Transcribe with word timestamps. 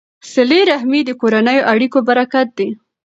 صله 0.33 0.59
رحمي 0.71 1.01
د 1.05 1.11
کورنیو 1.21 1.67
اړیکو 1.71 1.99
برکت 2.09 2.47
دی. 2.57 2.69